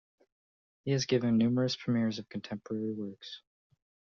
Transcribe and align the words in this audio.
He 0.83 0.93
has 0.93 1.05
given 1.05 1.37
numerous 1.37 1.75
premieres 1.75 2.17
of 2.17 2.27
contemporary 2.27 2.91
works. 2.91 3.43